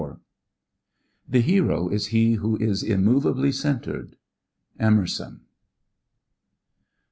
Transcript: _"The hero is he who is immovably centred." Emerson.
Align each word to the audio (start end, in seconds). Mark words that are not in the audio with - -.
_"The 1.29 1.41
hero 1.43 1.87
is 1.87 2.07
he 2.07 2.31
who 2.33 2.57
is 2.57 2.81
immovably 2.81 3.51
centred." 3.51 4.15
Emerson. 4.79 5.41